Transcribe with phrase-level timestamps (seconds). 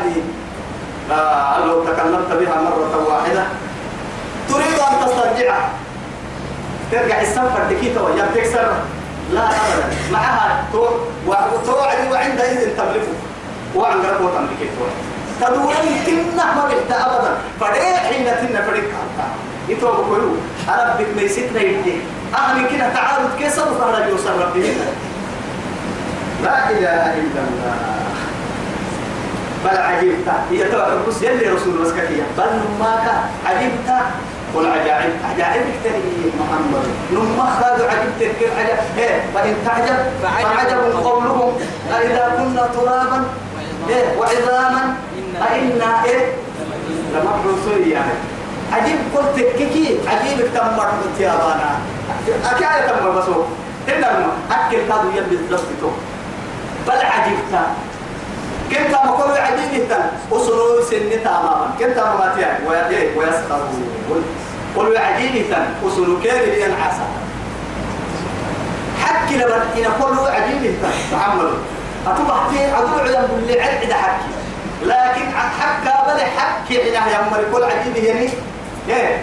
[0.00, 0.22] وعدي
[1.10, 3.44] آه لو تكلمت بها مرة واحدة
[4.48, 5.68] تريد أن تسترجعها.
[6.92, 8.72] ترجع السفر دكيتة ويا تكسر
[9.32, 9.86] لا أبدا.
[10.12, 10.86] معها تو
[11.26, 13.14] وتوعد وعندئذ تملكه.
[13.76, 14.70] وعن قرب وتملكه
[15.40, 15.74] تدور
[16.06, 17.32] كنا ما بحت أبدا.
[17.60, 19.26] فريق حين تنا فريق كانتا
[19.68, 20.34] يتوب كلو
[20.68, 21.94] ربك ما يسيتنا يدي
[22.34, 24.72] أهل كنا تعارض كيسر فهذا يوصل ربي
[26.42, 27.99] لا إله إلا الله.
[29.64, 30.28] بل عجبت.
[30.50, 34.04] هي توعد بس يلي رسول مسكتية بل ما كان عجبت.
[34.54, 35.62] والعجائب عجائب.
[35.80, 36.84] كتير محمد.
[37.12, 38.98] نما خالوا عجب تذكر عجب.
[38.98, 41.52] إيه فإن تعجب فعجب قولهم.
[41.92, 43.24] أإذا كنا ترابا
[43.88, 44.94] إيه وعظاما
[45.50, 46.32] أئنا إيه
[47.12, 48.12] لمبعوثون يعني
[48.72, 49.98] عجيب قلت كيكي.
[50.08, 50.88] عجيب تمر
[51.20, 51.70] يا بانا
[52.50, 53.48] أكاد تمر بسوق.
[53.88, 55.92] إنما أكل كادو يبي الضبط
[56.86, 57.66] بل عجبت.
[58.70, 64.24] كنت كل عجيب تن أصلوا سنة تماما كنت ما تيان ويا ويسخرون
[64.76, 67.06] قل عجيب تن أصلوا كيف ينعسى
[69.02, 70.90] حكي لما إن كل عجيب تن
[72.06, 74.30] أتوقع في أدور على اللي عد حكي.
[74.82, 78.28] لكن حكى بل حكي حين يمر كل عجيب يعني
[78.88, 79.22] إيه؟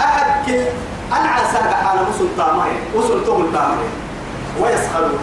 [0.00, 0.64] أحد كل
[1.12, 3.76] أنعسى على وصل طامه وصل تغل طامه
[4.60, 5.18] ويسخرون.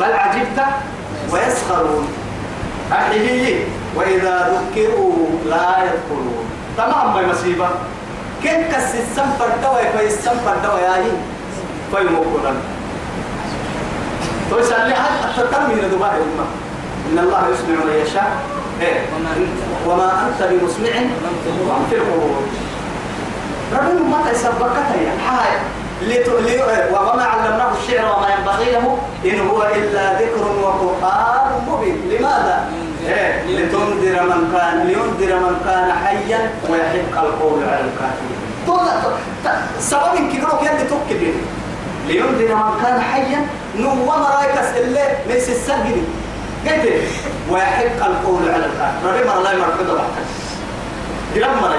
[0.00, 0.64] بل عجبت
[1.30, 2.08] ويسخرون.
[2.92, 3.64] أحيي
[3.96, 5.14] وإذا ذكروا
[5.46, 6.44] لا يذكرون.
[6.76, 7.68] تمام ما مصيبة
[8.42, 11.10] كيف كس السنفر دواء في السنفر دواء يا هي؟
[11.92, 12.52] في موكولا
[14.50, 16.46] تويسال لي حتى تتمي لدباء الأمة
[17.12, 18.32] إن الله يسمع من يشاء.
[18.80, 19.00] إيه؟
[19.86, 20.42] وما أنت.
[20.50, 22.42] بمسمع من في القبور.
[23.72, 25.60] ربنا ما تسبقتها يا حاجة
[26.92, 32.70] وما علمناه الشعر وما ينبغي له إن هو إلا ذكر وقرآن مبين لماذا؟
[33.06, 34.50] إيه لتنذر من
[35.40, 38.38] من كان حيا ويحق القول على الكافرين.
[39.78, 41.32] سبب كده يد تكبر
[42.08, 43.46] لينذر من كان حيا
[43.78, 46.04] نو مرايكس اللي ليس السجن.
[46.66, 46.84] قلت
[47.50, 49.04] ويحق القول على الكافرين.
[49.06, 50.14] ربي مرة لا يمرقد بعد.
[51.34, 51.76] دلم مرة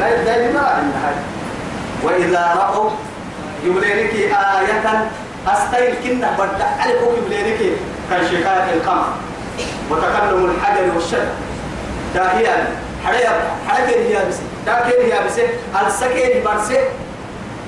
[0.00, 0.84] لا لا يمرقد
[2.02, 2.90] وإذا رأوا
[3.64, 5.10] يبلينك آية
[5.48, 7.60] أستيل كنا بدأ عليكم يبلينك
[8.10, 9.08] كشكاية القمر.
[9.90, 11.28] وتكلم الحجر والشجر.
[12.14, 12.68] داهيا
[13.04, 13.32] حريا
[13.68, 14.36] حريا هي بس
[14.66, 15.40] داكين هي بس
[15.86, 16.72] السكين برس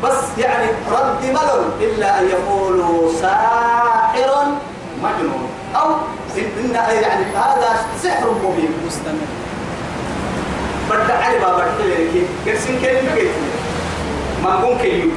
[0.04, 4.46] بس يعني رد ملل إلا أن يقولوا ساحر
[5.02, 5.48] مجنون.
[5.76, 5.90] أو
[6.38, 9.28] إن يعني هذا سحر مبين مستمر.
[10.90, 13.28] بدأ علي بابا كده كرسين كلمة
[14.44, 15.10] ما ممكن يجي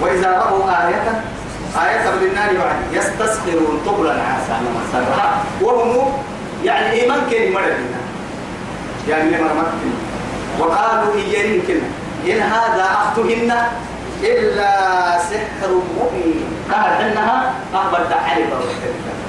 [0.00, 1.22] وإذا رأوا آية
[1.76, 4.58] آية من النار بعد يستسخرون طبلا عسى
[5.62, 6.12] وهم
[7.64, 8.00] مردنا
[9.08, 9.94] يعني لما رمتنا
[10.58, 11.88] وقالوا إيين كنا
[12.34, 13.52] إن هذا أختهن
[14.22, 14.70] إلا
[15.18, 15.70] سحر
[16.00, 16.44] مبين.
[16.72, 18.44] قال إنها أخبر تعالي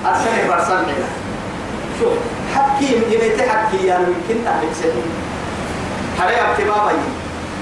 [0.06, 1.08] أرسل برسل لنا
[2.00, 2.14] شوف
[2.56, 4.48] حكي يميت حكي يعني يمكن
[6.20, 6.92] حريا ابتبابا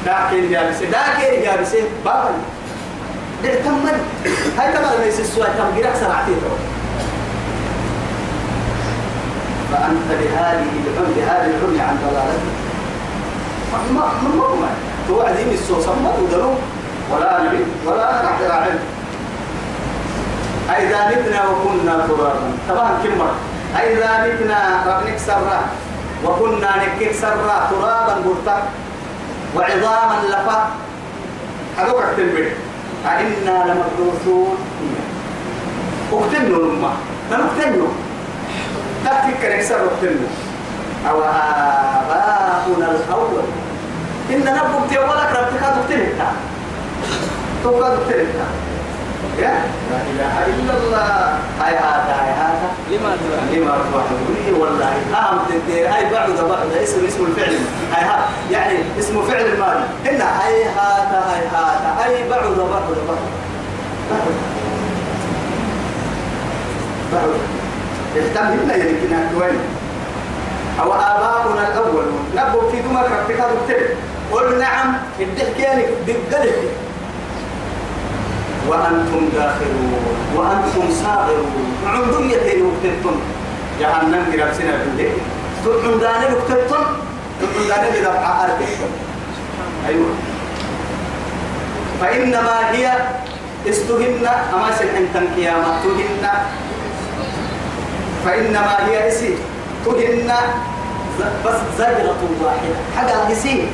[0.06, 1.76] لكن يا بس لكن يا بس
[2.06, 2.32] بابا
[3.46, 3.98] اعتمد
[4.58, 6.36] هاي تبع ليس السؤال جرك سرعتين
[9.74, 12.56] فأنت بهذه العمر بهذه العمر عن ضلالتك.
[13.74, 14.06] ما ما
[14.38, 14.70] ما ما
[15.08, 16.56] توعدين السوسة ما تدروا
[17.12, 18.80] ولا نبي ولا نحن علم
[20.76, 22.48] أيضا متنا وكنا ترابا.
[22.70, 23.36] طبعا كم مرة
[23.82, 25.60] أيضا متنا ربنك سرا
[26.26, 28.58] وكنا نكك سرا ترابا برتا
[29.56, 30.60] وعظاما لفا.
[31.78, 32.54] حقوق التنبيه
[33.06, 34.58] أئنا لمبعوثون
[36.14, 36.92] اقتلوا الأمة
[37.32, 37.88] نقتلوا
[39.06, 40.30] تفكر يكسر اقتلوا
[41.10, 43.44] أو آباؤنا الأول.
[44.30, 46.34] إن نبوك تيولك ربك تقتلها
[47.64, 48.48] تقتلها تقتلها
[49.40, 49.54] يا؟
[49.92, 51.40] لا إله إلا الله.
[51.62, 52.70] هاي هذا هاي هذا.
[52.92, 53.18] لما
[53.54, 53.74] لما
[54.60, 54.94] والله.
[55.14, 56.72] أهم تدير هاي بعد بعد.
[56.84, 57.56] اسم اسم الفعل.
[57.94, 61.96] هاي ها يعني اسم فعل الماضي هنا هاي هذا هاي هذا.
[62.00, 62.58] هاي بعد بعد.
[63.10, 64.26] بعد.
[67.14, 67.53] بعد.
[68.18, 69.60] اهتم هنا يمكن وين
[70.82, 72.06] أو آباؤنا الأول.
[72.36, 73.86] نبو في دمك ربك تبتل
[74.32, 76.56] قل نعم الدحكيانك بالقلب
[78.68, 79.94] وأنتم داخلون.
[80.36, 81.64] وأنتم صاغرون.
[81.86, 83.16] عندية وقتتم
[83.80, 85.14] جهنم قرب سنة بالدين
[85.66, 86.84] تقعن داني وقتتم
[87.42, 88.92] تقعن داني بدفع أرضكم
[89.88, 90.14] أيوة.
[92.02, 92.94] فإنما هي
[93.70, 94.26] استهن.
[94.54, 96.30] أما سنحن تنكياما تهن
[98.26, 99.36] فإنما هي اسي
[99.86, 100.32] تهن
[101.46, 102.76] بس زجرة واحدة.
[102.98, 103.68] حاجة اسي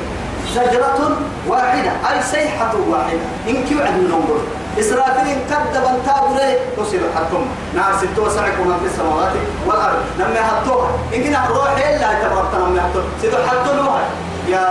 [0.54, 1.18] شجرة
[1.48, 1.90] واحدة.
[2.10, 3.18] أي صيحة واحدة.
[3.48, 4.40] إن كيو عدو نمبر.
[4.78, 7.42] إسرافيل كذب تابره تصل حتم
[7.74, 9.32] نار ستو سعكم في السماوات
[9.66, 10.02] والأرض.
[10.18, 10.88] لما يحطوها.
[11.14, 13.04] إن كنا روح إلا تبرتنا لما يحطوها.
[13.22, 14.00] سيدو حطوها
[14.48, 14.66] يا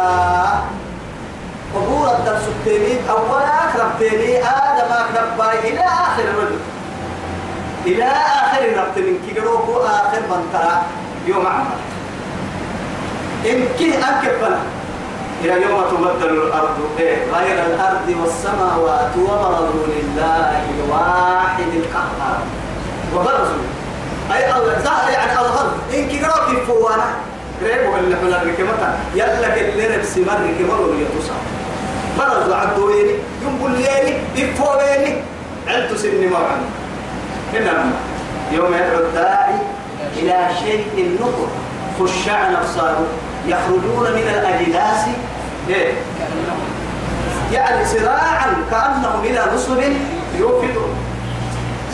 [1.75, 2.93] قبور الدرس التاني.
[3.09, 4.37] أولا أكرم تاني.
[4.37, 5.27] آدم أكرم
[5.63, 6.59] إلى آخر الرجل.
[7.85, 10.81] إلى آخر الربط من كيروكو آخر من ترى
[11.27, 11.79] يوم عمل.
[13.45, 14.59] إن كي أنكبنا
[15.43, 22.39] إلى يوم تبدل الأرض إيه غير الأرض والسماوات وبرزوا لله الواحد القهار.
[23.15, 23.63] وبرزوا
[24.33, 27.09] أي الله يعني الأرض إن كيروكي فوانا
[27.63, 31.39] ريبو اللي حنا الركمة يلا كل رب سمر ركمة ولا يتصل
[32.19, 35.21] برزوا عدويني ينقل ليني يفويني
[35.67, 36.61] علتو سني مرعن
[37.53, 37.91] هنا
[38.51, 39.55] يوم يدعو الداعي
[40.17, 41.47] إلى شيء نقر
[41.99, 43.05] خشعن أبصاره.
[43.47, 45.07] يخرجون من الأجداث
[45.69, 45.93] إيه؟
[47.51, 49.79] يعني سراعا كأنهم إلى نصب
[50.39, 50.95] يوفدون.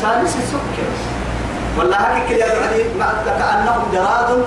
[0.02, 0.88] سادس السكر.
[1.80, 2.46] ولا هكي كده
[3.26, 4.46] كأنهم جراد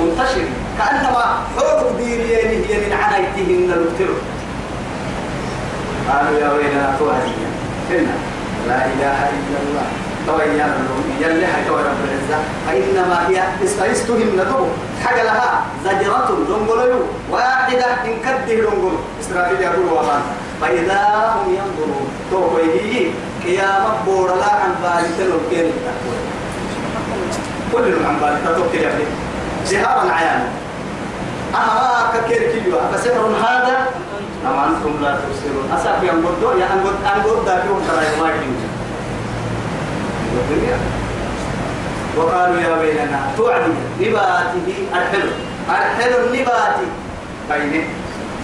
[0.00, 0.48] منتشر.
[0.78, 1.24] كأنما
[1.56, 4.12] حور ديريين هي من عنايتهن المبتر
[6.08, 7.50] قالوا يا ويلنا توهديا
[7.90, 8.14] إنا
[8.68, 9.86] لا إله إلا الله.
[10.26, 10.74] تويا
[11.20, 13.42] يلي حكوا رب العزة فإنما هي
[13.92, 14.66] استهم ندو
[15.04, 20.22] حاجة لها زجرة لنقلوا واحدة إن كده لنقل إسرائيل يقول ومان
[20.60, 23.10] فإذا هم ينظرون توقيه
[23.44, 25.72] قيامة بورا لا عن بالي تلوكين
[27.72, 29.04] كل عن بالي تتوكل يعني
[29.66, 30.48] زهارا عيانا
[31.54, 33.86] أها ككير كيلو فسحر هذا
[34.46, 38.79] أم أنتم لا تبصرون أسف ينقضوا يا أنقض أنقض ذاك يوم ترى ما يمكن
[40.40, 40.78] والدنيا.
[42.16, 45.30] وقالوا يا ويلنا توعدي نباته الحلو
[45.68, 46.88] الحلو النباتي
[47.50, 47.84] بينه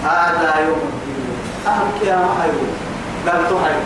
[0.04, 1.36] هذا يوم الدين.
[1.66, 2.62] أهم كيامة هيو
[3.26, 3.82] قال تو هيو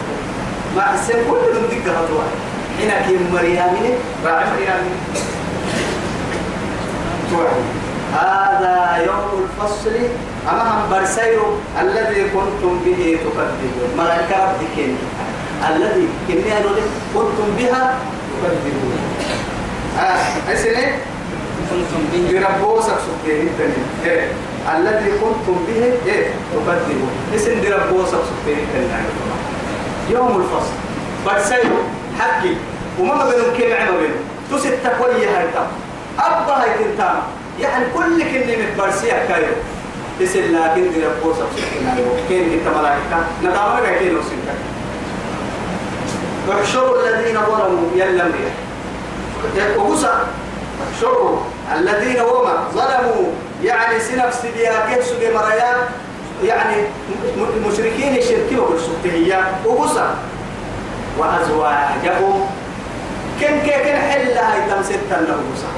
[0.76, 2.30] مع السن كل من دقة هتوها
[2.80, 4.98] هنا كيم مريامين راعي مريامين.
[7.30, 7.64] توعدي
[8.14, 9.96] هذا يوم الفصل.
[10.50, 11.42] أما هم برسيو
[11.80, 13.90] الذي كنتم به تكذبون.
[13.98, 14.76] ملائكة ربك
[15.68, 16.72] الذي كني أنا
[17.14, 17.94] كنتم بها
[18.42, 18.98] تكذبون.
[19.98, 20.86] آه أسنة
[21.70, 24.28] كنتم به بربوسك سبحانه الدنيا
[24.76, 27.10] الذي كنتم به إيه تكذبون.
[27.34, 29.04] اسم بربوسك سبحانه
[30.10, 30.74] يوم الفصل.
[31.26, 31.76] برسيو
[32.18, 32.54] حقي.
[32.98, 35.48] وما بينهم كيف عمل بينهم تسد تقوي هاي
[36.18, 37.22] أبا هاي تنتام
[37.60, 39.54] يعني كل كلمة متبرسية كايو.
[40.20, 44.48] تسل لكن دي ربوسك سبحانه كين إنت ملائكة ندامنا كين وسنك
[46.48, 48.32] احشروا الذين ظلموا يلم
[49.76, 50.26] وقصا
[50.92, 51.36] احشروا
[51.78, 53.24] الذين وما ظلموا.
[53.64, 55.88] يعني سنفس ديا كيف سبي مريا
[56.44, 56.76] يعني
[57.68, 60.14] مشركين الشركين والسبتهية وقصا
[61.18, 62.46] وأزواجهم.
[63.40, 65.72] كن كن كن حلها يتمسكت له قصا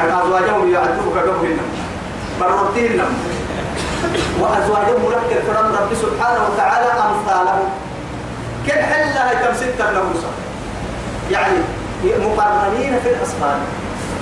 [0.00, 1.62] أزواجهم يعذبك قبلنا
[2.40, 3.02] برتين
[4.40, 7.68] وأزواجهم ملكر فرم رب سبحانه وتعالى أمثالهم.
[8.66, 10.30] كن حلها يتمسكت له قصا
[11.30, 11.58] يعني
[12.04, 13.58] مقرنين في الأسفار.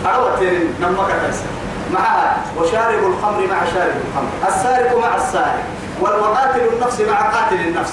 [0.07, 1.45] أروتين نمك تنسى
[1.93, 4.31] معها وشارب الخمر مع شارب الخمر.
[4.49, 5.65] السارق مع السارق.
[6.01, 7.93] والقاتل النفس مع قاتل النفس.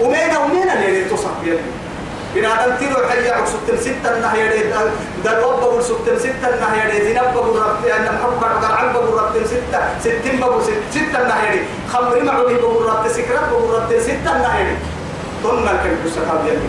[0.00, 1.58] ومين ومين اللي تصف يلي
[2.34, 4.62] بنا تنتيرو حيا عكسوتن ستة النهي دي
[5.24, 9.36] دل وبا بقول ستة النهي دي زينب بقول ربط أن محب قرقر عن بقول ربط
[9.46, 11.62] ستة ستين بقول ستة النهي دي
[11.92, 14.76] خمر معه بقول ربط سكرات بقول ربط ستة النهي دي
[15.42, 16.68] ثم كان بسكاب يلي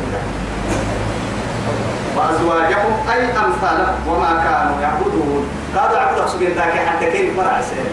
[2.18, 5.48] وأزواجهم أي أمثالهم وما كانوا يعبدون.
[5.77, 7.86] قالوا عبد سبحانه ذاك حتى كيف مرع سير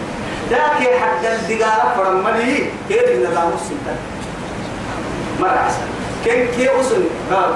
[0.49, 3.97] ذاك حتى الدقارة فرمالي كيف نظام السلطان
[5.39, 5.87] مرع سير
[6.25, 7.55] كيف كيف أصل قالوا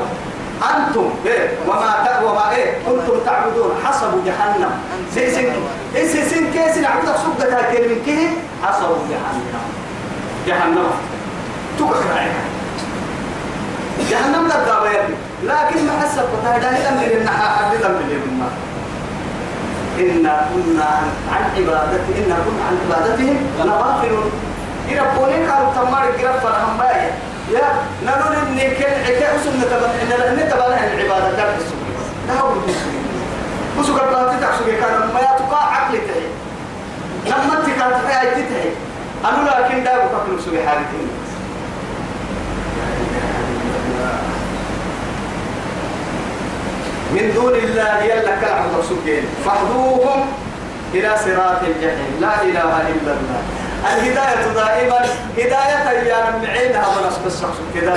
[0.56, 3.72] أنتم إيه؟ وما وما إيه؟ كنتم تعبدون.
[3.86, 4.72] حسب جهنم.
[5.14, 5.54] سين سين
[5.96, 8.28] إيه سين سين كيس نعبد سبة كلمة كيه
[8.64, 9.66] حسب جهنم.
[10.48, 10.90] جهنم.
[11.80, 12.55] تكره
[14.10, 15.04] جهنم لا تدابير
[15.44, 18.48] لكن ما حسب بتاعي ده لم يلنا حد لم يلنا
[20.00, 20.86] إنا كنا
[21.32, 24.32] عن عبادة إنا كنا عن عبادتهم لغافلون
[24.90, 27.12] يربوني قالوا تمار الجرف فرهم بايا
[27.52, 27.68] يا
[28.06, 31.32] نقول إن كل عكا أسم نتبع إن نتبع العبادة.
[31.38, 31.80] ده السوق
[32.28, 32.94] ده هو السوق
[33.80, 36.28] وسوق الله تتعسوق كان ما يتقع عقل تهي.
[37.26, 38.70] لما تكاد تهي تهي.
[39.26, 41.08] أنا لكن ده بكفل سوق حالتين
[47.16, 49.24] من دون الله يلا كلام رسولين.
[49.46, 50.20] فاهدوهم
[50.94, 52.12] إلى صراط الجحيم.
[52.22, 53.42] لا إله إلا الله.
[53.94, 55.00] الهداية دائما.
[55.38, 57.26] هداية يا معينها ونصب
[57.76, 57.96] كذا.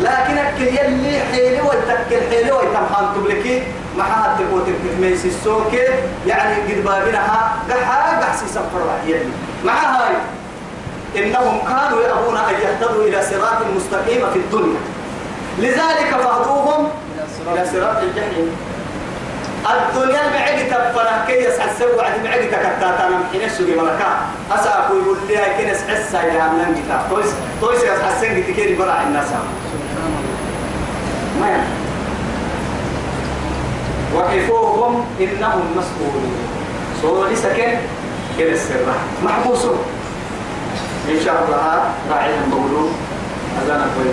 [0.00, 3.62] لكن أكل يلي حيلي ويتكل حيلي ويتمحان تبلكي.
[3.96, 4.62] ما حد تقول
[5.00, 5.72] ميس السوك
[6.26, 9.32] يعني قد بابنها قحا قحسي سفر يلي.
[9.64, 10.14] مع هاي.
[11.16, 14.80] إنهم كانوا يأبون أن يهتدوا إلى صراط مستقيم في الدنيا.
[15.58, 16.88] لذلك فهدوهم
[17.52, 18.50] إلى صراط الجحيم.
[19.68, 24.10] الدنيا المعدي تبنا كي يسعد سوى عد المعدي تكتاتا نمحين السوق ملكا
[24.52, 27.26] أسأكو يقول هاي كنس حسا إلى عملان كتاب تويس
[27.60, 29.26] تويس يسعد سنك تكيري برا الناس.
[31.40, 31.68] ما يعني؟
[34.14, 36.32] وقفوهم إنهم مسؤولون.
[37.02, 37.72] سوري سكن
[38.38, 38.86] إلى السر.
[39.24, 39.78] محبوسون.
[41.08, 42.92] إن شاء الله راعي المولود
[43.64, 44.10] أذانا كوي